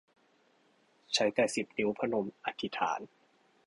[1.13, 2.99] ใช้แต่สิบนิ้วพนมอธิษฐาน